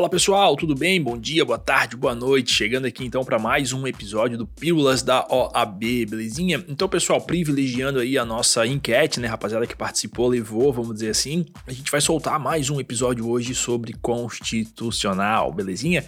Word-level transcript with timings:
Fala 0.00 0.08
pessoal, 0.08 0.56
tudo 0.56 0.74
bem? 0.74 0.98
Bom 0.98 1.18
dia, 1.18 1.44
boa 1.44 1.58
tarde, 1.58 1.94
boa 1.94 2.14
noite. 2.14 2.54
Chegando 2.54 2.86
aqui 2.86 3.04
então 3.04 3.22
para 3.22 3.38
mais 3.38 3.74
um 3.74 3.86
episódio 3.86 4.38
do 4.38 4.46
Pílulas 4.46 5.02
da 5.02 5.26
OAB, 5.28 6.06
belezinha? 6.08 6.64
Então, 6.68 6.88
pessoal, 6.88 7.20
privilegiando 7.20 7.98
aí 7.98 8.16
a 8.16 8.24
nossa 8.24 8.66
enquete, 8.66 9.20
né, 9.20 9.28
rapaziada 9.28 9.66
que 9.66 9.76
participou, 9.76 10.28
levou, 10.28 10.72
vamos 10.72 10.94
dizer 10.94 11.10
assim, 11.10 11.44
a 11.66 11.72
gente 11.72 11.90
vai 11.90 12.00
soltar 12.00 12.40
mais 12.40 12.70
um 12.70 12.80
episódio 12.80 13.28
hoje 13.28 13.54
sobre 13.54 13.92
constitucional, 13.92 15.52
belezinha? 15.52 16.02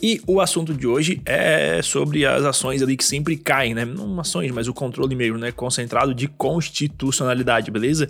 E 0.00 0.22
o 0.26 0.40
assunto 0.40 0.72
de 0.72 0.86
hoje 0.86 1.20
é 1.26 1.82
sobre 1.82 2.24
as 2.24 2.44
ações 2.44 2.80
ali 2.80 2.96
que 2.96 3.04
sempre 3.04 3.36
caem, 3.36 3.74
né? 3.74 3.84
Não 3.84 4.18
ações, 4.18 4.50
mas 4.52 4.68
o 4.68 4.72
controle 4.72 5.14
mesmo, 5.14 5.36
né? 5.36 5.52
Concentrado 5.52 6.14
de 6.14 6.28
constitucionalidade, 6.28 7.70
beleza? 7.70 8.08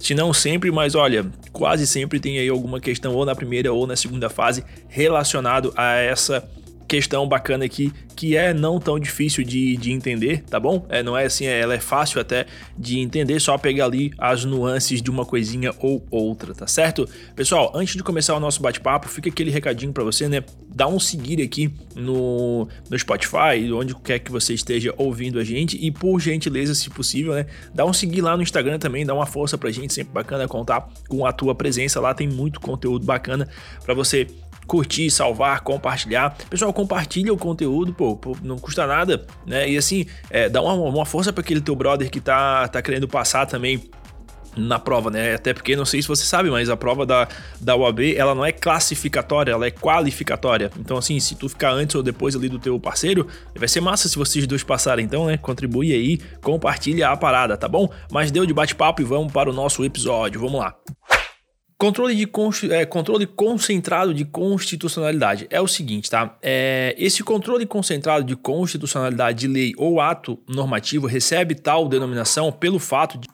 Se 0.00 0.14
não 0.14 0.32
sempre, 0.32 0.70
mas 0.70 0.94
olha, 0.94 1.26
quase 1.52 1.86
sempre 1.86 2.18
tem 2.18 2.38
aí 2.38 2.48
alguma 2.48 2.80
questão 2.80 3.14
ou 3.14 3.26
na 3.26 3.34
primeira 3.34 3.70
ou 3.70 3.86
na 3.86 3.94
segunda 3.94 4.30
fase 4.30 4.64
relacionado 4.88 5.72
a 5.76 5.96
essa 5.96 6.42
questão 6.90 7.28
bacana 7.28 7.64
aqui 7.64 7.92
que 8.16 8.36
é 8.36 8.52
não 8.52 8.80
tão 8.80 8.98
difícil 8.98 9.44
de, 9.44 9.76
de 9.76 9.92
entender, 9.92 10.42
tá 10.42 10.58
bom? 10.58 10.84
É, 10.88 11.04
não 11.04 11.16
é 11.16 11.24
assim, 11.24 11.46
é, 11.46 11.60
ela 11.60 11.72
é 11.72 11.78
fácil 11.78 12.20
até 12.20 12.46
de 12.76 12.98
entender, 12.98 13.38
só 13.38 13.56
pegar 13.56 13.84
ali 13.84 14.10
as 14.18 14.44
nuances 14.44 15.00
de 15.00 15.08
uma 15.08 15.24
coisinha 15.24 15.72
ou 15.78 16.04
outra, 16.10 16.52
tá 16.52 16.66
certo? 16.66 17.08
Pessoal, 17.36 17.70
antes 17.76 17.94
de 17.94 18.02
começar 18.02 18.34
o 18.34 18.40
nosso 18.40 18.60
bate-papo, 18.60 19.08
fica 19.08 19.28
aquele 19.30 19.52
recadinho 19.52 19.92
para 19.92 20.02
você, 20.02 20.28
né? 20.28 20.42
Dá 20.74 20.88
um 20.88 20.98
seguir 20.98 21.40
aqui 21.40 21.72
no, 21.94 22.66
no 22.90 22.98
Spotify, 22.98 23.72
onde 23.72 23.94
quer 23.94 24.18
que 24.18 24.32
você 24.32 24.52
esteja 24.52 24.92
ouvindo 24.98 25.38
a 25.38 25.44
gente 25.44 25.78
e 25.80 25.92
por 25.92 26.18
gentileza, 26.18 26.74
se 26.74 26.90
possível, 26.90 27.34
né? 27.34 27.46
Dá 27.72 27.86
um 27.86 27.92
seguir 27.92 28.20
lá 28.20 28.36
no 28.36 28.42
Instagram 28.42 28.80
também, 28.80 29.06
dá 29.06 29.14
uma 29.14 29.26
força 29.26 29.56
pra 29.56 29.70
gente, 29.70 29.94
sempre 29.94 30.12
bacana 30.12 30.48
contar 30.48 30.88
com 31.08 31.24
a 31.24 31.32
tua 31.32 31.54
presença 31.54 32.00
lá, 32.00 32.12
tem 32.12 32.28
muito 32.28 32.60
conteúdo 32.60 33.06
bacana 33.06 33.48
para 33.84 33.94
você 33.94 34.26
curtir, 34.66 35.10
salvar, 35.10 35.60
compartilhar. 35.60 36.36
Pessoal, 36.48 36.72
compartilha 36.72 37.32
o 37.32 37.36
conteúdo, 37.36 37.92
pô, 37.92 38.16
pô 38.16 38.36
não 38.42 38.56
custa 38.58 38.86
nada, 38.86 39.26
né? 39.46 39.68
E 39.68 39.76
assim, 39.76 40.06
é, 40.30 40.48
dá 40.48 40.62
uma, 40.62 40.74
uma 40.74 41.06
força 41.06 41.32
para 41.32 41.42
aquele 41.42 41.60
teu 41.60 41.74
brother 41.74 42.10
que 42.10 42.20
tá, 42.20 42.68
tá 42.68 42.80
querendo 42.80 43.08
passar 43.08 43.46
também 43.46 43.90
na 44.56 44.78
prova, 44.78 45.10
né? 45.10 45.34
Até 45.34 45.54
porque 45.54 45.76
não 45.76 45.84
sei 45.84 46.02
se 46.02 46.08
você 46.08 46.24
sabe, 46.24 46.50
mas 46.50 46.68
a 46.68 46.76
prova 46.76 47.06
da, 47.06 47.28
da 47.60 47.76
UAB, 47.76 48.14
ela 48.16 48.34
não 48.34 48.44
é 48.44 48.52
classificatória, 48.52 49.52
ela 49.52 49.66
é 49.66 49.70
qualificatória. 49.70 50.70
Então, 50.78 50.96
assim, 50.96 51.18
se 51.20 51.34
tu 51.34 51.48
ficar 51.48 51.70
antes 51.70 51.94
ou 51.94 52.02
depois 52.02 52.34
ali 52.34 52.48
do 52.48 52.58
teu 52.58 52.78
parceiro, 52.78 53.26
vai 53.54 53.68
ser 53.68 53.80
massa 53.80 54.08
se 54.08 54.16
vocês 54.16 54.46
dois 54.46 54.62
passarem. 54.62 55.04
Então, 55.04 55.26
né? 55.26 55.36
Contribui 55.36 55.92
aí, 55.92 56.18
compartilha 56.42 57.10
a 57.10 57.16
parada, 57.16 57.56
tá 57.56 57.68
bom? 57.68 57.88
Mas 58.10 58.30
deu 58.30 58.44
de 58.44 58.52
bate-papo 58.52 59.02
e 59.02 59.04
vamos 59.04 59.32
para 59.32 59.48
o 59.48 59.52
nosso 59.52 59.84
episódio. 59.84 60.40
Vamos 60.40 60.60
lá. 60.60 60.74
Controle, 61.80 62.14
de 62.14 62.28
é, 62.74 62.84
controle 62.84 63.26
concentrado 63.26 64.12
de 64.12 64.26
constitucionalidade 64.26 65.46
é 65.48 65.62
o 65.62 65.66
seguinte, 65.66 66.10
tá? 66.10 66.36
É, 66.42 66.94
esse 66.98 67.24
controle 67.24 67.64
concentrado 67.64 68.22
de 68.22 68.36
constitucionalidade 68.36 69.38
de 69.38 69.48
lei 69.48 69.72
ou 69.78 69.98
ato 69.98 70.38
normativo 70.46 71.06
recebe 71.06 71.54
tal 71.54 71.88
denominação 71.88 72.52
pelo 72.52 72.78
fato 72.78 73.16
de, 73.16 73.28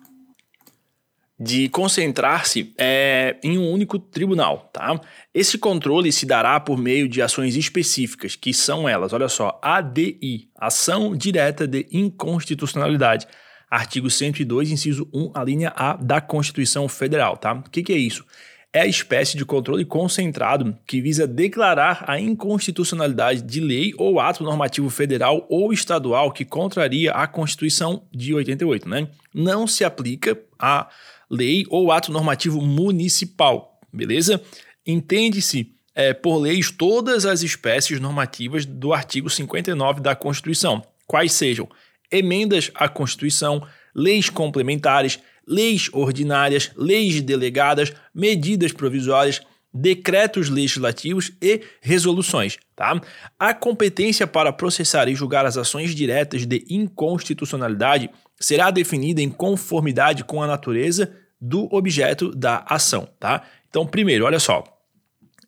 de 1.37 1.69
concentrar-se 1.71 2.73
é, 2.79 3.37
em 3.43 3.59
um 3.59 3.69
único 3.69 3.99
tribunal, 3.99 4.71
tá? 4.73 5.01
Esse 5.35 5.59
controle 5.59 6.13
se 6.13 6.25
dará 6.25 6.61
por 6.61 6.79
meio 6.79 7.09
de 7.09 7.21
ações 7.21 7.57
específicas, 7.57 8.37
que 8.37 8.55
são 8.55 8.89
elas, 8.89 9.13
olha 9.13 9.29
só, 9.29 9.59
ADI, 9.61 10.49
Ação 10.57 11.17
Direta 11.17 11.67
de 11.67 11.89
Inconstitucionalidade 11.91 13.27
artigo 13.71 14.11
102, 14.11 14.71
inciso 14.71 15.09
1, 15.13 15.33
a 15.35 15.45
linha 15.45 15.73
A 15.77 15.97
da 15.97 16.21
Constituição 16.21 16.89
Federal, 16.89 17.37
tá? 17.37 17.53
O 17.55 17.71
que, 17.71 17.83
que 17.83 17.93
é 17.93 17.99
isso? 17.99 18.25
É 18.73 18.83
a 18.83 18.87
espécie 18.87 19.37
de 19.37 19.45
controle 19.45 19.85
concentrado 19.85 20.77
que 20.87 21.01
visa 21.01 21.27
declarar 21.27 22.05
a 22.07 22.21
inconstitucionalidade 22.21 23.41
de 23.41 23.61
lei 23.61 23.95
ou 23.97 24.21
ato 24.21 24.45
normativo 24.45 24.91
federal 24.91 25.47
ou 25.49 25.73
estadual 25.73 26.31
que 26.31 26.45
contraria 26.45 27.13
a 27.13 27.27
Constituição 27.27 28.03
de 28.13 28.35
88, 28.35 28.89
né? 28.89 29.09
Não 29.33 29.67
se 29.67 29.83
aplica 29.83 30.39
a 30.59 30.89
lei 31.31 31.65
ou 31.71 31.91
ato 31.91 32.13
normativo 32.13 32.61
municipal, 32.61 33.81
beleza? 33.93 34.43
Entende-se 34.87 35.73
é, 35.95 36.13
por 36.13 36.37
leis 36.37 36.71
todas 36.71 37.25
as 37.25 37.43
espécies 37.43 37.99
normativas 37.99 38.67
do 38.67 38.93
artigo 38.93 39.31
59 39.31 40.03
da 40.03 40.15
Constituição, 40.15 40.83
quais 41.07 41.33
sejam 41.33 41.67
emendas 42.11 42.71
à 42.75 42.89
Constituição, 42.89 43.67
leis 43.95 44.29
complementares, 44.29 45.19
leis 45.47 45.89
ordinárias, 45.93 46.71
leis 46.77 47.21
delegadas, 47.23 47.93
medidas 48.15 48.73
provisórias, 48.73 49.41
decretos 49.73 50.49
legislativos 50.49 51.33
e 51.41 51.63
resoluções. 51.81 52.59
Tá? 52.75 53.01
A 53.39 53.55
competência 53.55 54.27
para 54.27 54.53
processar 54.53 55.09
e 55.09 55.15
julgar 55.15 55.45
as 55.47 55.57
ações 55.57 55.95
diretas 55.95 56.47
de 56.47 56.65
inconstitucionalidade 56.69 58.11
será 58.41 58.71
definida 58.71 59.21
em 59.21 59.31
conformidade 59.31 60.25
com 60.25 60.43
a 60.43 60.47
natureza 60.47 61.13
do 61.41 61.73
objeto 61.75 62.35
da 62.35 62.65
ação. 62.69 63.09
Tá? 63.21 63.43
Então, 63.69 63.87
primeiro, 63.87 64.25
olha 64.25 64.41
só. 64.41 64.65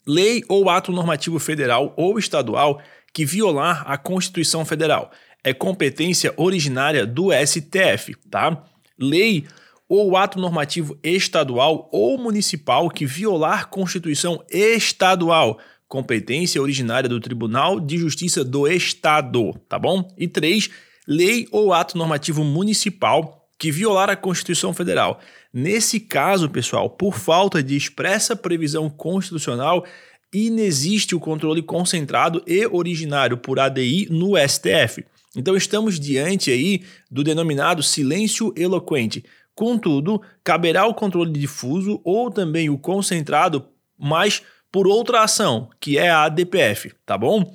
Lei 0.07 0.43
ou 0.49 0.71
ato 0.71 0.93
normativo 0.93 1.39
federal 1.39 1.93
ou 1.97 2.19
estadual 2.19 2.81
que 3.13 3.25
violar 3.25 3.83
a 3.87 3.99
Constituição 3.99 4.65
Federal 4.65 5.11
é 5.43 5.53
competência 5.53 6.33
originária 6.37 7.07
do 7.07 7.29
STF, 7.33 8.15
tá? 8.31 8.65
Lei 8.99 9.47
ou 9.89 10.17
ato 10.17 10.39
normativo 10.39 10.99
estadual 11.03 11.89
ou 11.93 12.19
municipal 12.19 12.91
que 12.91 13.07
violar 13.07 13.71
Constituição 13.71 14.45
estadual, 14.51 15.59
competência 15.89 16.61
originária 16.61 17.09
do 17.09 17.21
Tribunal 17.21 17.81
de 17.81 17.97
Justiça 17.97 18.45
do 18.45 18.69
Estado, 18.69 19.55
tá 19.69 19.79
bom? 19.79 20.07
E 20.19 20.29
três, 20.29 20.69
lei 21.07 21.49
ou 21.51 21.73
ato 21.73 21.97
normativo 21.97 22.45
municipal 22.45 23.49
que 23.59 23.73
violar 23.73 24.11
a 24.11 24.17
Constituição 24.17 24.73
Federal. 24.75 25.19
Nesse 25.53 25.99
caso, 25.99 26.49
pessoal, 26.49 26.91
por 26.91 27.15
falta 27.15 27.63
de 27.63 27.75
expressa 27.75 28.37
previsão 28.37 28.91
constitucional, 28.91 29.85
inexiste 30.33 31.15
o 31.15 31.21
controle 31.21 31.63
concentrado 31.63 32.43
e 32.47 32.67
originário 32.67 33.39
por 33.39 33.59
ADI 33.59 34.09
no 34.11 34.35
STF. 34.37 35.05
Então 35.37 35.57
estamos 35.57 35.99
diante 35.99 36.51
aí 36.51 36.83
do 37.11 37.23
denominado 37.23 37.83
silêncio 37.83 38.53
eloquente. 38.57 39.25
Contudo, 39.55 40.23
caberá 40.43 40.87
o 40.87 40.95
controle 40.95 41.33
difuso 41.33 42.01
ou 42.05 42.31
também 42.31 42.71
o 42.71 42.79
concentrado, 42.79 43.67
mas 43.99 44.43
por 44.71 44.87
outra 44.87 45.23
ação, 45.23 45.69
que 45.81 45.99
é 45.99 46.11
a 46.11 46.25
ADPF, 46.25 46.93
tá 47.05 47.17
bom? 47.17 47.55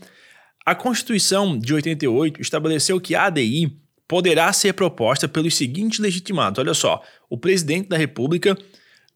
A 0.66 0.74
Constituição 0.74 1.58
de 1.58 1.74
88 1.74 2.42
estabeleceu 2.42 3.00
que 3.00 3.16
a 3.16 3.26
ADI 3.26 3.78
poderá 4.08 4.52
ser 4.54 4.74
proposta 4.74 5.28
pelos 5.28 5.56
seguintes 5.56 6.00
legitimados. 6.00 6.60
Olha 6.60 6.74
só, 6.74 7.02
o 7.30 7.38
presidente 7.38 7.90
da 7.90 7.98
República, 7.98 8.58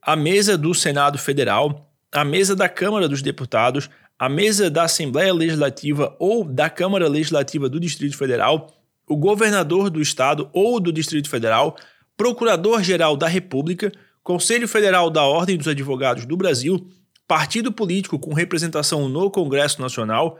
a 0.01 0.15
mesa 0.15 0.57
do 0.57 0.73
Senado 0.73 1.17
Federal, 1.17 1.91
a 2.11 2.23
mesa 2.23 2.55
da 2.55 2.69
Câmara 2.69 3.07
dos 3.07 3.21
Deputados, 3.21 3.89
a 4.19 4.27
mesa 4.27 4.69
da 4.69 4.83
Assembleia 4.83 5.33
Legislativa 5.33 6.15
ou 6.19 6.43
da 6.43 6.69
Câmara 6.69 7.07
Legislativa 7.07 7.69
do 7.69 7.79
Distrito 7.79 8.17
Federal, 8.17 8.67
o 9.07 9.15
governador 9.15 9.89
do 9.89 10.01
estado 10.01 10.49
ou 10.53 10.79
do 10.79 10.91
Distrito 10.91 11.29
Federal, 11.29 11.77
Procurador-Geral 12.15 13.15
da 13.15 13.27
República, 13.27 13.91
Conselho 14.23 14.67
Federal 14.67 15.09
da 15.09 15.23
Ordem 15.23 15.55
dos 15.55 15.67
Advogados 15.67 16.25
do 16.25 16.35
Brasil, 16.35 16.89
partido 17.27 17.71
político 17.71 18.17
com 18.17 18.33
representação 18.33 19.07
no 19.07 19.29
Congresso 19.29 19.81
Nacional, 19.81 20.39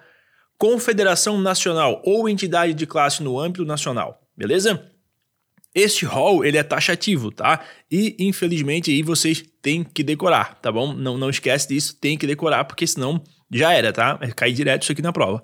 confederação 0.57 1.39
nacional 1.39 2.01
ou 2.03 2.27
entidade 2.27 2.73
de 2.73 2.87
classe 2.87 3.21
no 3.21 3.39
âmbito 3.39 3.63
nacional, 3.63 4.21
beleza? 4.35 4.91
Este 5.73 6.05
rol 6.05 6.43
ele 6.43 6.57
é 6.57 6.63
taxativo, 6.63 7.31
tá? 7.31 7.63
E 7.91 8.15
infelizmente 8.19 8.91
aí 8.91 9.03
vocês 9.03 9.43
têm 9.61 9.83
que 9.83 10.03
decorar, 10.03 10.55
tá 10.59 10.71
bom? 10.71 10.93
Não, 10.93 11.17
não 11.17 11.29
esquece 11.29 11.67
disso, 11.67 11.95
tem 11.99 12.17
que 12.17 12.25
decorar 12.25 12.65
porque 12.65 12.87
senão 12.87 13.21
já 13.51 13.73
era, 13.73 13.93
tá? 13.93 14.17
Cai 14.35 14.51
direto 14.51 14.83
isso 14.83 14.91
aqui 14.91 15.01
na 15.01 15.13
prova. 15.13 15.43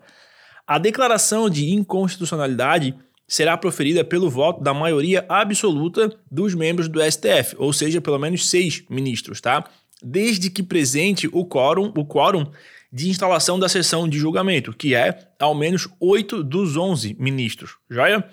A 0.65 0.77
declaração 0.77 1.49
de 1.49 1.71
inconstitucionalidade 1.71 2.95
será 3.27 3.57
proferida 3.57 4.03
pelo 4.03 4.29
voto 4.29 4.61
da 4.61 4.73
maioria 4.73 5.25
absoluta 5.27 6.09
dos 6.31 6.53
membros 6.53 6.87
do 6.87 7.01
STF, 7.01 7.55
ou 7.57 7.73
seja, 7.73 8.01
pelo 8.01 8.19
menos 8.19 8.49
seis 8.49 8.83
ministros, 8.89 9.41
tá? 9.41 9.63
Desde 10.01 10.49
que 10.49 10.61
presente 10.61 11.27
o 11.31 11.45
quórum, 11.45 11.91
o 11.95 12.05
quórum 12.05 12.45
de 12.91 13.09
instalação 13.09 13.57
da 13.57 13.67
sessão 13.67 14.07
de 14.07 14.19
julgamento, 14.19 14.73
que 14.73 14.93
é 14.93 15.27
ao 15.39 15.55
menos 15.55 15.87
oito 15.99 16.43
dos 16.43 16.77
onze 16.77 17.15
ministros, 17.19 17.77
joia? 17.89 18.23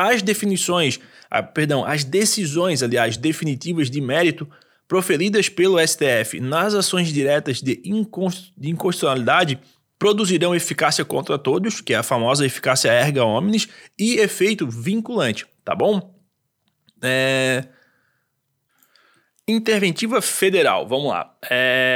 As 0.00 0.22
definições, 0.22 0.98
ah, 1.30 1.42
perdão, 1.42 1.84
as 1.84 2.04
decisões, 2.04 2.82
aliás, 2.82 3.18
definitivas 3.18 3.90
de 3.90 4.00
mérito 4.00 4.48
proferidas 4.88 5.50
pelo 5.50 5.78
STF 5.78 6.40
nas 6.40 6.72
ações 6.72 7.12
diretas 7.12 7.60
de 7.60 7.82
inconstitucionalidade 7.84 9.60
produzirão 9.98 10.54
eficácia 10.54 11.04
contra 11.04 11.38
todos, 11.38 11.82
que 11.82 11.92
é 11.92 11.98
a 11.98 12.02
famosa 12.02 12.46
eficácia 12.46 12.88
erga 12.88 13.22
omnes, 13.22 13.68
e 13.98 14.14
efeito 14.14 14.66
vinculante, 14.66 15.46
tá 15.62 15.74
bom? 15.74 16.14
É... 17.02 17.68
Interventiva 19.46 20.22
federal, 20.22 20.88
vamos 20.88 21.10
lá. 21.10 21.36
É... 21.50 21.89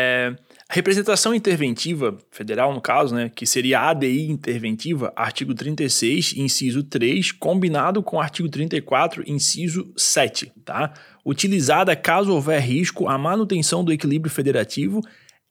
representação 0.75 1.32
interventiva 1.32 2.19
federal, 2.32 2.75
no 2.75 2.81
caso, 2.81 3.15
né, 3.15 3.31
que 3.32 3.47
seria 3.47 3.79
a 3.79 3.91
ADI 3.91 4.29
interventiva, 4.29 5.12
artigo 5.15 5.55
36, 5.55 6.35
inciso 6.37 6.82
3, 6.82 7.31
combinado 7.31 8.03
com 8.03 8.17
o 8.17 8.21
artigo 8.21 8.49
34, 8.49 9.23
inciso 9.25 9.93
7, 9.97 10.50
tá? 10.65 10.93
Utilizada 11.25 11.94
caso 11.94 12.32
houver 12.32 12.61
risco 12.61 13.09
à 13.09 13.17
manutenção 13.17 13.85
do 13.85 13.93
equilíbrio 13.93 14.35
federativo 14.35 15.00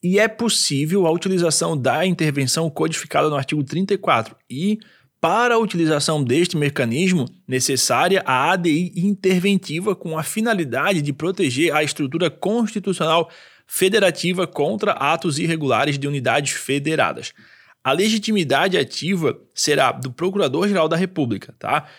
e 0.03 0.19
é 0.19 0.27
possível 0.27 1.07
a 1.07 1.11
utilização 1.11 1.77
da 1.77 2.05
intervenção 2.05 2.69
codificada 2.69 3.29
no 3.29 3.37
artigo 3.37 3.63
34 3.63 4.35
e 4.49 4.77
para 5.21 5.55
a 5.55 5.57
utilização 5.57 6.21
deste 6.21 6.57
mecanismo, 6.57 7.29
necessária 7.47 8.21
a 8.25 8.51
ADI 8.51 8.91
interventiva 8.97 9.95
com 9.95 10.17
a 10.17 10.23
finalidade 10.23 11.01
de 11.01 11.13
proteger 11.13 11.73
a 11.73 11.81
estrutura 11.81 12.29
constitucional 12.29 13.31
federativa 13.73 14.45
contra 14.45 14.91
atos 14.91 15.39
irregulares 15.39 15.97
de 15.97 16.07
unidades 16.07 16.51
federadas. 16.51 17.33
A 17.83 17.91
legitimidade 17.91 18.77
ativa 18.77 19.35
será 19.51 19.91
do 19.91 20.11
Procurador-Geral 20.11 20.87
da 20.87 20.95
República, 20.95 21.55
tá? 21.57 21.89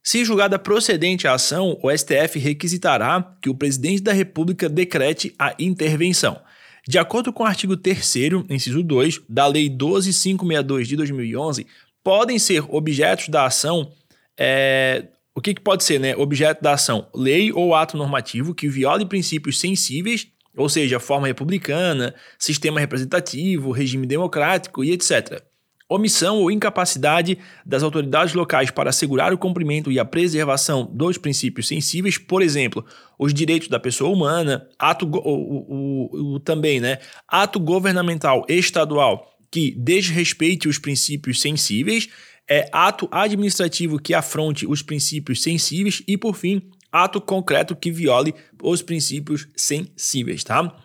Se 0.00 0.24
julgada 0.24 0.60
procedente 0.60 1.26
a 1.26 1.32
ação, 1.32 1.76
o 1.82 1.90
STF 1.90 2.38
requisitará 2.38 3.36
que 3.42 3.50
o 3.50 3.54
presidente 3.54 4.00
da 4.00 4.12
República 4.12 4.68
decrete 4.68 5.34
a 5.36 5.52
intervenção. 5.58 6.40
De 6.86 7.00
acordo 7.00 7.32
com 7.32 7.42
o 7.42 7.46
artigo 7.46 7.76
3, 7.76 8.14
inciso 8.48 8.80
2, 8.80 9.22
da 9.28 9.48
Lei 9.48 9.68
12562 9.68 10.86
de 10.86 10.94
2011, 10.94 11.66
podem 12.04 12.38
ser 12.38 12.64
objetos 12.72 13.28
da 13.28 13.44
ação. 13.44 13.92
É, 14.38 15.08
o 15.34 15.40
que, 15.40 15.52
que 15.52 15.60
pode 15.60 15.82
ser, 15.82 15.98
né? 15.98 16.14
Objeto 16.14 16.62
da 16.62 16.74
ação: 16.74 17.08
lei 17.12 17.52
ou 17.52 17.74
ato 17.74 17.96
normativo 17.96 18.54
que 18.54 18.68
viole 18.68 19.04
princípios 19.04 19.58
sensíveis 19.58 20.28
ou 20.58 20.68
seja, 20.68 20.98
forma 20.98 21.28
republicana, 21.28 22.14
sistema 22.38 22.80
representativo, 22.80 23.70
regime 23.70 24.06
democrático 24.06 24.82
e 24.82 24.90
etc. 24.90 25.42
Omissão 25.88 26.38
ou 26.38 26.50
incapacidade 26.50 27.38
das 27.64 27.82
autoridades 27.82 28.34
locais 28.34 28.70
para 28.70 28.90
assegurar 28.90 29.32
o 29.32 29.38
cumprimento 29.38 29.90
e 29.90 29.98
a 29.98 30.04
preservação 30.04 30.84
dos 30.92 31.16
princípios 31.16 31.68
sensíveis, 31.68 32.18
por 32.18 32.42
exemplo, 32.42 32.84
os 33.18 33.32
direitos 33.32 33.68
da 33.68 33.80
pessoa 33.80 34.10
humana, 34.10 34.68
ato 34.78 35.06
o, 35.06 35.18
o, 35.18 36.34
o, 36.34 36.40
também, 36.40 36.80
né, 36.80 36.98
ato 37.26 37.58
governamental 37.58 38.44
estadual 38.48 39.32
que 39.50 39.70
desrespeite 39.78 40.68
os 40.68 40.78
princípios 40.78 41.40
sensíveis, 41.40 42.08
é 42.50 42.68
ato 42.72 43.08
administrativo 43.10 43.98
que 43.98 44.12
afronte 44.12 44.66
os 44.66 44.82
princípios 44.82 45.42
sensíveis 45.42 46.02
e, 46.06 46.18
por 46.18 46.34
fim, 46.34 46.62
ato 46.90 47.20
concreto 47.20 47.76
que 47.76 47.90
viole 47.90 48.34
os 48.62 48.82
princípios 48.82 49.48
sensíveis, 49.56 50.42
tá? 50.42 50.76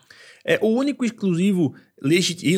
É 0.46 0.60
o 0.62 0.68
único 0.68 1.06
exclusivo, 1.06 1.74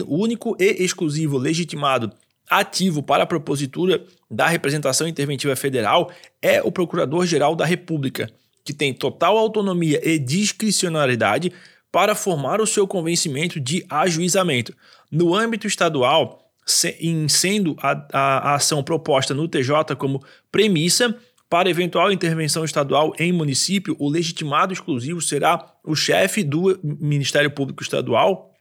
o 0.08 0.18
único 0.18 0.56
e 0.60 0.84
exclusivo 0.84 1.38
legitimado 1.38 2.12
ativo 2.50 3.02
para 3.02 3.24
a 3.24 3.28
propositura 3.28 4.04
da 4.30 4.48
representação 4.48 5.08
interventiva 5.08 5.56
federal 5.56 6.12
é 6.42 6.62
o 6.62 6.72
Procurador-Geral 6.72 7.56
da 7.56 7.66
República, 7.66 8.30
que 8.64 8.74
tem 8.74 8.94
total 8.94 9.38
autonomia 9.38 10.00
e 10.04 10.18
discricionariedade 10.18 11.52
para 11.92 12.16
formar 12.16 12.60
o 12.60 12.68
seu 12.68 12.88
convencimento 12.88 13.60
de 13.60 13.86
ajuizamento. 13.90 14.76
No 15.12 15.34
âmbito 15.34 15.68
estadual, 15.68 16.52
em 17.00 17.28
sendo 17.30 17.76
a, 17.80 17.92
a, 18.12 18.52
a 18.52 18.56
ação 18.56 18.84
proposta 18.84 19.34
no 19.34 19.48
TJ 19.48 19.96
como 19.98 20.24
premissa, 20.52 21.16
para 21.50 21.70
eventual 21.70 22.12
intervenção 22.12 22.66
estadual 22.66 23.14
em 23.20 23.32
município, 23.32 23.96
o 24.00 24.10
legitimado 24.10 24.74
exclusivo 24.74 25.22
será 25.22 25.74
o 25.84 25.96
chefe 25.96 26.44
do 26.44 26.80
Ministério 26.84 27.52
Público 27.52 27.84
Estadual, 27.84 28.52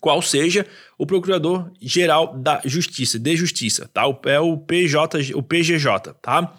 qual 0.00 0.22
seja 0.22 0.66
o 0.96 1.06
Procurador-Geral 1.06 2.38
da 2.38 2.60
Justiça, 2.64 3.18
de 3.18 3.36
Justiça, 3.36 3.90
tá? 3.92 4.02
É 4.26 4.38
o 4.38 4.56
PJ, 4.56 5.32
o 5.34 5.42
PGJ, 5.42 6.14
tá? 6.22 6.54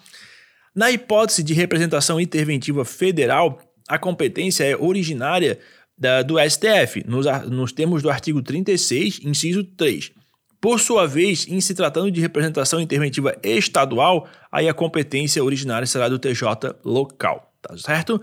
Na 0.74 0.90
hipótese 0.90 1.42
de 1.42 1.54
representação 1.54 2.20
interventiva 2.20 2.84
federal, 2.84 3.58
a 3.88 3.98
competência 3.98 4.64
é 4.64 4.76
originária 4.76 5.58
da, 5.96 6.22
do 6.22 6.36
STF, 6.38 7.04
nos, 7.06 7.26
nos 7.48 7.72
termos 7.72 8.02
do 8.02 8.10
artigo 8.10 8.42
36, 8.42 9.20
inciso 9.24 9.64
3. 9.64 10.12
Por 10.60 10.78
sua 10.78 11.06
vez, 11.06 11.46
em 11.48 11.58
se 11.58 11.74
tratando 11.74 12.10
de 12.10 12.20
representação 12.20 12.82
interventiva 12.82 13.34
estadual, 13.42 14.28
aí 14.52 14.68
a 14.68 14.74
competência 14.74 15.42
originária 15.42 15.86
será 15.86 16.06
do 16.06 16.18
TJ 16.18 16.76
local, 16.84 17.50
tá 17.62 17.74
certo? 17.78 18.20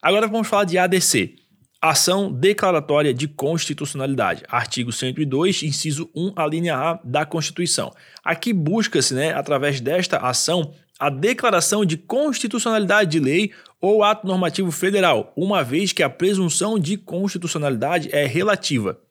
Agora 0.00 0.26
vamos 0.26 0.48
falar 0.48 0.64
de 0.64 0.78
ADC. 0.78 1.34
Ação 1.82 2.32
declaratória 2.32 3.12
de 3.12 3.28
constitucionalidade, 3.28 4.44
artigo 4.48 4.90
102, 4.90 5.62
inciso 5.62 6.10
1, 6.16 6.32
a 6.34 6.46
linha 6.46 6.74
A 6.74 6.98
da 7.04 7.26
Constituição. 7.26 7.92
Aqui 8.24 8.54
busca-se, 8.54 9.12
né, 9.12 9.34
através 9.34 9.82
desta 9.82 10.16
ação, 10.16 10.72
a 10.98 11.10
declaração 11.10 11.84
de 11.84 11.98
constitucionalidade 11.98 13.10
de 13.10 13.20
lei 13.20 13.52
ou 13.78 14.02
ato 14.02 14.26
normativo 14.26 14.70
federal, 14.70 15.34
uma 15.36 15.62
vez 15.62 15.92
que 15.92 16.02
a 16.02 16.08
presunção 16.08 16.78
de 16.78 16.96
constitucionalidade 16.96 18.08
é 18.10 18.24
relativa 18.24 19.03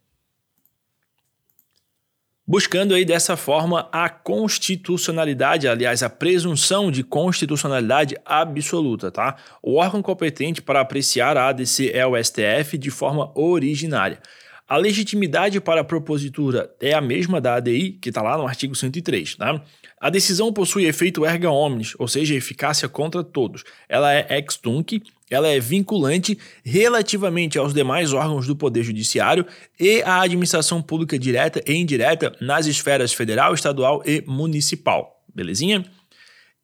buscando 2.46 2.94
aí 2.94 3.06
dessa 3.06 3.38
forma 3.38 3.88
a 3.92 4.10
constitucionalidade, 4.10 5.68
aliás, 5.68 6.04
a 6.04 6.10
presunção 6.10 6.92
de 6.92 7.04
constitucionalidade 7.04 8.18
absoluta, 8.26 9.10
tá? 9.10 9.38
O 9.62 9.76
órgão 9.76 10.02
competente 10.02 10.62
para 10.62 10.82
apreciar 10.82 11.38
a 11.38 11.48
ADC 11.48 11.92
é 11.94 12.06
o 12.06 12.22
STF 12.22 12.78
de 12.78 12.92
forma 12.92 13.32
originária. 13.34 14.20
A 14.68 14.78
legitimidade 14.78 15.60
para 15.60 15.82
a 15.82 15.84
propositura 15.84 16.74
é 16.82 16.94
a 16.94 17.02
mesma 17.02 17.40
da 17.40 17.56
ADI, 17.56 17.98
que 18.02 18.10
está 18.10 18.22
lá 18.22 18.38
no 18.38 18.48
artigo 18.48 18.76
103, 18.76 19.36
tá? 19.36 19.62
A 20.04 20.10
decisão 20.10 20.52
possui 20.52 20.84
efeito 20.84 21.26
erga 21.26 21.50
omnes, 21.50 21.96
ou 21.98 22.10
seja, 22.10 22.36
eficácia 22.36 22.90
contra 22.90 23.24
todos. 23.24 23.64
Ela 23.88 24.14
é 24.14 24.38
ex 24.38 24.58
tunc 24.58 25.02
ela 25.30 25.48
é 25.48 25.62
vinculante 25.62 26.38
relativamente 26.62 27.58
aos 27.58 27.74
demais 27.74 28.12
órgãos 28.12 28.46
do 28.46 28.54
Poder 28.54 28.84
Judiciário 28.84 29.46
e 29.80 30.04
à 30.04 30.20
administração 30.20 30.82
pública 30.82 31.18
direta 31.18 31.64
e 31.66 31.74
indireta 31.74 32.36
nas 32.42 32.66
esferas 32.66 33.14
federal, 33.14 33.54
estadual 33.54 34.04
e 34.06 34.22
municipal. 34.28 35.24
Belezinha? 35.34 35.86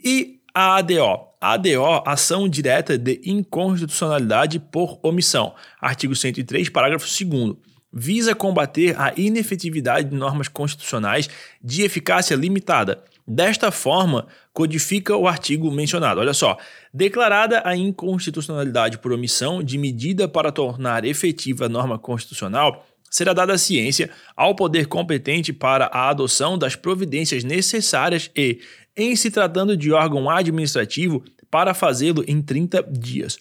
E 0.03 0.41
a 0.53 0.75
ADO. 0.75 1.29
A 1.39 1.53
ADO, 1.53 2.03
ação 2.05 2.49
direta 2.49 2.97
de 2.97 3.21
inconstitucionalidade 3.23 4.59
por 4.59 4.99
omissão. 5.01 5.55
Artigo 5.79 6.13
103, 6.13 6.67
parágrafo 6.67 7.07
2 7.07 7.55
visa 7.91 8.35
combater 8.35 8.99
a 8.99 9.13
inefetividade 9.17 10.09
de 10.09 10.15
normas 10.15 10.47
constitucionais 10.47 11.29
de 11.63 11.81
eficácia 11.81 12.35
limitada 12.35 13.03
Desta 13.31 13.69
forma, 13.69 14.25
codifica 14.51 15.15
o 15.15 15.27
artigo 15.27 15.69
mencionado. 15.69 16.19
Olha 16.19 16.33
só. 16.33 16.57
Declarada 16.91 17.61
a 17.63 17.75
inconstitucionalidade 17.75 18.97
por 18.97 19.11
omissão 19.11 19.61
de 19.61 19.77
medida 19.77 20.27
para 20.27 20.51
tornar 20.51 21.05
efetiva 21.05 21.65
a 21.65 21.69
norma 21.69 21.99
constitucional, 21.99 22.83
será 23.07 23.31
dada 23.31 23.53
a 23.53 23.57
ciência 23.59 24.09
ao 24.35 24.55
poder 24.55 24.87
competente 24.87 25.53
para 25.53 25.85
a 25.85 26.09
adoção 26.09 26.57
das 26.57 26.75
providências 26.75 27.43
necessárias 27.43 28.31
e, 28.35 28.61
em 28.97 29.15
se 29.15 29.29
tratando 29.29 29.77
de 29.77 29.91
órgão 29.91 30.27
administrativo, 30.27 31.23
para 31.51 31.75
fazê-lo 31.75 32.23
em 32.27 32.41
30 32.41 32.81
dias. 32.89 33.37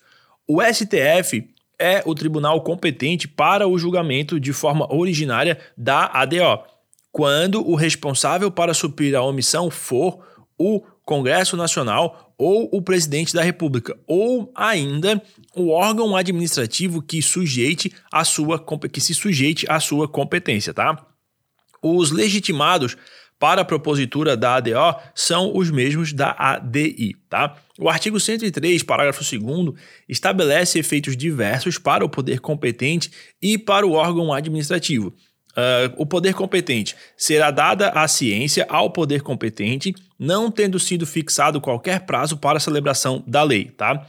O 0.47 0.61
STF 0.63 1.49
é 1.79 2.03
o 2.05 2.15
tribunal 2.15 2.61
competente 2.61 3.27
para 3.27 3.67
o 3.67 3.79
julgamento 3.79 4.39
de 4.39 4.53
forma 4.53 4.87
originária 4.93 5.59
da 5.75 6.11
ADO 6.13 6.78
quando 7.13 7.67
o 7.67 7.75
responsável 7.75 8.51
para 8.51 8.75
suprir 8.75 9.15
a 9.15 9.23
omissão 9.23 9.71
for 9.71 10.25
o 10.59 10.83
Congresso 11.05 11.57
Nacional 11.57 12.35
ou 12.37 12.69
o 12.73 12.83
presidente 12.83 13.33
da 13.33 13.43
República, 13.43 13.99
ou 14.07 14.53
ainda 14.55 15.23
o 15.57 15.71
órgão 15.71 16.15
administrativo 16.15 17.01
que 17.01 17.23
sujeite 17.23 17.93
a 18.13 18.25
sua 18.25 18.63
que 18.89 19.01
se 19.01 19.15
sujeite 19.15 19.67
à 19.69 19.81
sua 19.81 20.07
competência, 20.07 20.75
tá? 20.75 21.07
Os 21.83 22.11
legitimados 22.11 22.97
para 23.39 23.63
a 23.63 23.65
propositura 23.65 24.37
da 24.37 24.57
ADO 24.57 25.01
são 25.15 25.57
os 25.57 25.71
mesmos 25.71 26.13
da 26.13 26.35
ADI, 26.37 27.15
tá? 27.29 27.57
O 27.79 27.89
artigo 27.89 28.19
103, 28.19 28.83
parágrafo 28.83 29.23
2 29.25 29.75
estabelece 30.09 30.79
efeitos 30.79 31.17
diversos 31.17 31.79
para 31.79 32.05
o 32.05 32.09
poder 32.09 32.41
competente 32.41 33.11
e 33.41 33.57
para 33.57 33.87
o 33.87 33.93
órgão 33.93 34.33
administrativo. 34.33 35.15
Uh, 35.59 35.91
o 35.97 36.07
poder 36.07 36.35
competente 36.35 36.95
será 37.17 37.51
dada 37.51 37.89
a 37.89 38.07
ciência 38.07 38.65
ao 38.69 38.93
poder 38.93 39.23
competente, 39.23 39.93
não 40.17 40.53
tendo 40.53 40.79
sido 40.79 41.05
fixado 41.05 41.61
qualquer 41.61 42.07
prazo 42.07 42.37
para 42.37 42.59
a 42.59 42.61
celebração 42.61 43.25
da 43.27 43.43
lei, 43.43 43.65
tá? 43.65 44.07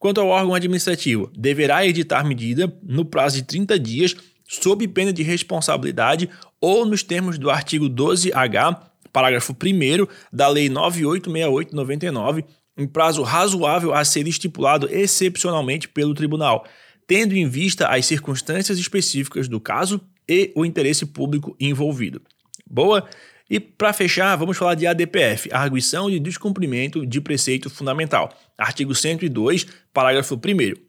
Quanto 0.00 0.20
ao 0.20 0.26
órgão 0.26 0.54
administrativo, 0.54 1.30
deverá 1.36 1.86
editar 1.86 2.24
medida 2.24 2.76
no 2.82 3.04
prazo 3.04 3.36
de 3.36 3.44
30 3.44 3.78
dias, 3.78 4.16
sob 4.48 4.88
pena 4.88 5.12
de 5.12 5.22
responsabilidade 5.22 6.28
ou 6.60 6.84
nos 6.84 7.04
termos 7.04 7.38
do 7.38 7.48
artigo 7.48 7.88
12H, 7.88 8.80
parágrafo 9.12 9.52
1 9.52 10.04
da 10.32 10.48
Lei 10.48 10.68
9868/99, 10.68 12.44
em 12.76 12.88
prazo 12.88 13.22
razoável 13.22 13.94
a 13.94 14.04
ser 14.04 14.26
estipulado 14.26 14.88
excepcionalmente 14.90 15.88
pelo 15.88 16.12
tribunal, 16.12 16.66
tendo 17.06 17.36
em 17.36 17.48
vista 17.48 17.86
as 17.86 18.04
circunstâncias 18.04 18.80
específicas 18.80 19.46
do 19.46 19.60
caso 19.60 20.00
e 20.28 20.52
o 20.54 20.64
interesse 20.64 21.06
público 21.06 21.56
envolvido. 21.58 22.20
Boa? 22.68 23.08
E 23.50 23.58
para 23.58 23.92
fechar, 23.92 24.36
vamos 24.36 24.58
falar 24.58 24.74
de 24.74 24.86
ADPF, 24.86 25.48
arguição 25.52 26.10
de 26.10 26.20
descumprimento 26.20 27.06
de 27.06 27.20
preceito 27.20 27.70
fundamental. 27.70 28.30
Artigo 28.58 28.94
102, 28.94 29.66
parágrafo 29.92 30.34
1 30.34 30.88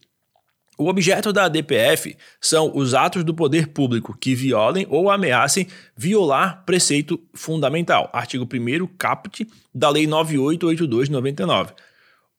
o 0.79 0.87
objeto 0.87 1.33
da 1.33 1.43
ADPF 1.43 2.15
são 2.39 2.71
os 2.73 2.93
atos 2.93 3.25
do 3.25 3.33
poder 3.33 3.67
público 3.67 4.17
que 4.17 4.33
violem 4.33 4.87
ou 4.89 5.11
ameacem 5.11 5.67
violar 5.93 6.63
preceito 6.65 7.21
fundamental. 7.33 8.09
Artigo 8.13 8.45
1 8.45 8.87
caput 8.97 9.45
da 9.75 9.89
Lei 9.89 10.07
9882 10.07 11.09
de 11.09 11.11
99. 11.11 11.73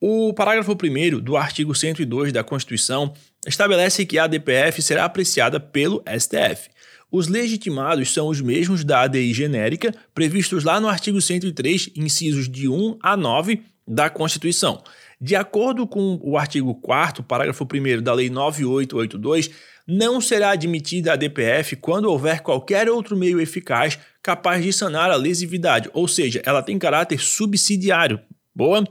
O 0.03 0.33
parágrafo 0.33 0.73
1 0.73 1.21
do 1.21 1.37
artigo 1.37 1.75
102 1.75 2.33
da 2.33 2.43
Constituição 2.43 3.13
estabelece 3.47 4.07
que 4.07 4.19
a 4.19 4.25
ADPF 4.25 4.81
será 4.81 5.05
apreciada 5.05 5.61
pelo 5.61 6.03
STF. 6.19 6.71
Os 7.13 7.29
legitimados 7.29 8.11
são 8.11 8.29
os 8.29 8.41
mesmos 8.41 8.83
da 8.83 9.03
ADI 9.03 9.35
genérica, 9.35 9.95
previstos 10.15 10.65
lá 10.65 10.81
no 10.81 10.89
artigo 10.89 11.21
103, 11.21 11.91
incisos 11.95 12.49
de 12.49 12.67
1 12.67 12.99
a 13.03 13.15
9 13.15 13.63
da 13.87 14.09
Constituição. 14.09 14.83
De 15.21 15.37
acordo 15.37 15.87
com 15.87 16.19
o 16.23 16.39
artigo 16.39 16.75
4 16.77 17.23
parágrafo 17.23 17.65
1 17.65 18.03
da 18.03 18.15
Lei 18.15 18.31
9882, 18.31 19.51
não 19.87 20.19
será 20.19 20.53
admitida 20.53 21.13
a 21.13 21.17
DPF 21.17 21.77
quando 21.77 22.07
houver 22.07 22.41
qualquer 22.41 22.89
outro 22.89 23.15
meio 23.15 23.39
eficaz 23.39 23.99
capaz 24.23 24.65
de 24.65 24.73
sanar 24.73 25.11
a 25.11 25.17
lesividade, 25.17 25.91
ou 25.93 26.09
seja, 26.09 26.41
ela 26.47 26.63
tem 26.63 26.79
caráter 26.79 27.21
subsidiário. 27.21 28.19
Boa? 28.55 28.83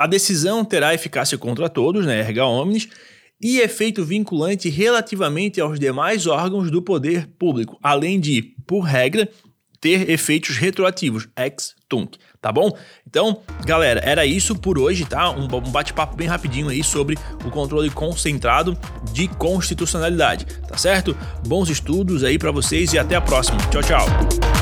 A 0.00 0.06
decisão 0.06 0.64
terá 0.64 0.94
eficácia 0.94 1.36
contra 1.36 1.68
todos, 1.68 2.06
né, 2.06 2.20
erga 2.20 2.46
omnes, 2.46 2.88
e 3.38 3.60
efeito 3.60 4.02
vinculante 4.02 4.70
relativamente 4.70 5.60
aos 5.60 5.78
demais 5.78 6.26
órgãos 6.26 6.70
do 6.70 6.80
poder 6.80 7.28
público, 7.38 7.78
além 7.82 8.18
de, 8.18 8.54
por 8.66 8.80
regra, 8.80 9.28
ter 9.78 10.08
efeitos 10.08 10.56
retroativos, 10.56 11.28
ex 11.36 11.74
tunc, 11.86 12.16
tá 12.40 12.50
bom? 12.50 12.74
Então, 13.06 13.42
galera, 13.66 14.00
era 14.02 14.24
isso 14.24 14.56
por 14.56 14.78
hoje, 14.78 15.04
tá? 15.04 15.28
Um, 15.28 15.46
bate-papo 15.70 16.16
bem 16.16 16.26
rapidinho 16.26 16.70
aí 16.70 16.82
sobre 16.82 17.18
o 17.44 17.50
controle 17.50 17.90
concentrado 17.90 18.78
de 19.12 19.28
constitucionalidade, 19.28 20.46
tá 20.66 20.78
certo? 20.78 21.14
Bons 21.46 21.68
estudos 21.68 22.24
aí 22.24 22.38
para 22.38 22.50
vocês 22.50 22.94
e 22.94 22.98
até 22.98 23.16
a 23.16 23.20
próxima. 23.20 23.58
Tchau, 23.70 23.82
tchau. 23.82 24.59